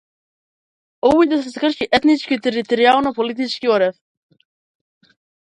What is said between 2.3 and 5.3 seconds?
територијално политичкиот орев.